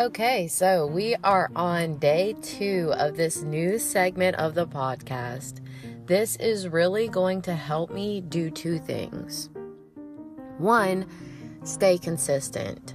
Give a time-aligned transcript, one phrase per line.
[0.00, 5.60] Okay, so we are on day two of this new segment of the podcast.
[6.06, 9.50] This is really going to help me do two things.
[10.56, 11.06] One,
[11.64, 12.94] stay consistent.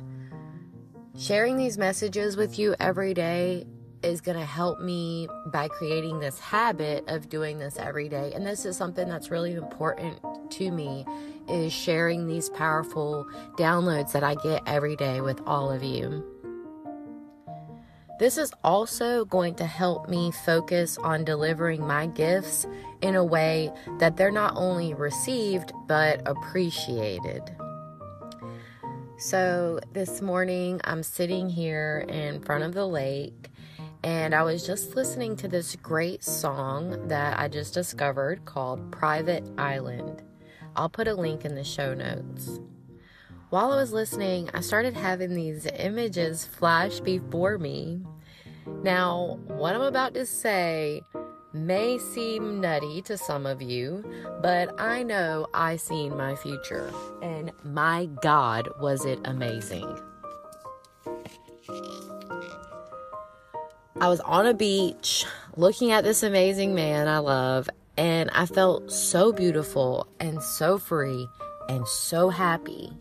[1.15, 3.67] Sharing these messages with you every day
[4.01, 8.31] is going to help me by creating this habit of doing this every day.
[8.33, 10.17] And this is something that's really important
[10.53, 11.05] to me
[11.47, 13.27] is sharing these powerful
[13.59, 16.34] downloads that I get every day with all of you.
[18.17, 22.65] This is also going to help me focus on delivering my gifts
[23.01, 27.43] in a way that they're not only received but appreciated.
[29.17, 33.49] So, this morning I'm sitting here in front of the lake
[34.01, 39.43] and I was just listening to this great song that I just discovered called Private
[39.57, 40.21] Island.
[40.77, 42.59] I'll put a link in the show notes.
[43.51, 48.01] While I was listening, I started having these images flash before me.
[48.83, 51.03] Now, what I'm about to say
[51.53, 54.03] may seem nutty to some of you,
[54.41, 59.95] but I know I seen my future, and my God, was it amazing.
[64.01, 68.91] I was on a beach looking at this amazing man I love, and I felt
[68.91, 71.27] so beautiful and so free
[71.69, 72.91] and so happy.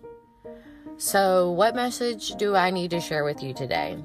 [0.97, 3.99] So, what message do I need to share with you today?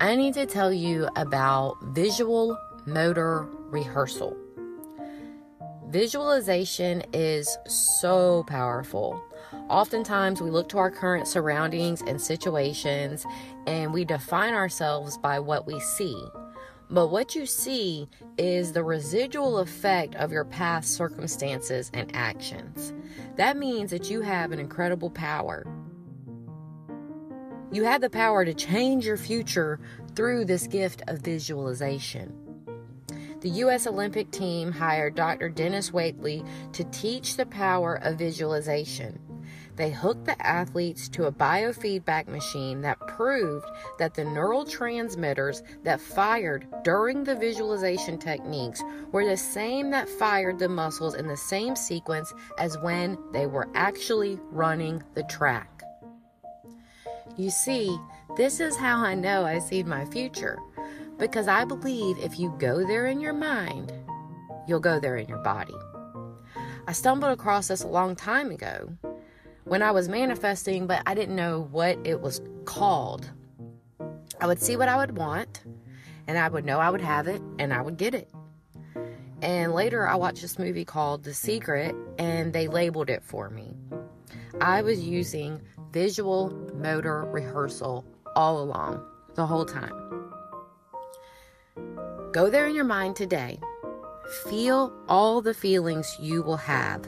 [0.00, 4.36] I need to tell you about visual motor rehearsal.
[5.88, 9.20] Visualization is so powerful.
[9.68, 13.26] Oftentimes, we look to our current surroundings and situations
[13.66, 16.24] and we define ourselves by what we see.
[16.90, 22.94] But what you see is the residual effect of your past circumstances and actions.
[23.36, 25.66] That means that you have an incredible power.
[27.70, 29.78] You have the power to change your future
[30.14, 32.32] through this gift of visualization.
[33.42, 33.86] The U.S.
[33.86, 35.50] Olympic team hired Dr.
[35.50, 39.20] Dennis Waitley to teach the power of visualization.
[39.76, 43.66] They hooked the athletes to a biofeedback machine that proved
[43.98, 48.82] that the neural transmitters that fired during the visualization techniques
[49.12, 53.68] were the same that fired the muscles in the same sequence as when they were
[53.74, 55.78] actually running the track.
[57.38, 57.96] You see,
[58.36, 60.58] this is how I know I see my future.
[61.18, 63.92] Because I believe if you go there in your mind,
[64.66, 65.74] you'll go there in your body.
[66.88, 68.92] I stumbled across this a long time ago
[69.62, 73.30] when I was manifesting, but I didn't know what it was called.
[74.40, 75.62] I would see what I would want,
[76.26, 78.32] and I would know I would have it, and I would get it.
[79.42, 83.76] And later, I watched this movie called The Secret, and they labeled it for me.
[84.60, 85.60] I was using
[85.92, 88.04] visual motor rehearsal
[88.36, 89.04] all along,
[89.34, 89.94] the whole time.
[92.32, 93.58] Go there in your mind today.
[94.48, 97.04] Feel all the feelings you will have.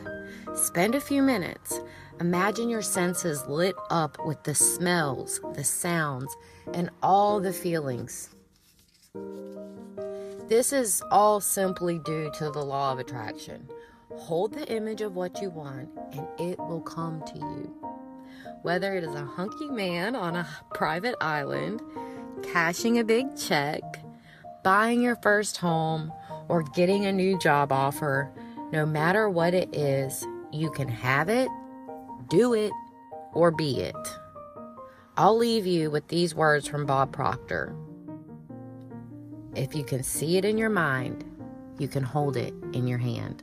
[0.55, 1.81] Spend a few minutes
[2.21, 6.37] Imagine your senses lit up with the smells, the sounds,
[6.75, 8.29] and all the feelings.
[10.47, 13.67] This is all simply due to the law of attraction.
[14.11, 17.80] Hold the image of what you want, and it will come to you.
[18.63, 21.81] Whether it is a hunky man on a private island,
[22.43, 23.83] cashing a big check,
[24.63, 26.13] buying your first home,
[26.49, 28.31] or getting a new job offer,
[28.73, 31.49] no matter what it is, you can have it
[32.31, 32.73] do it
[33.33, 33.97] or be it.
[35.17, 37.75] I'll leave you with these words from Bob Proctor.
[39.55, 41.25] If you can see it in your mind,
[41.79, 43.43] you can hold it in your hand.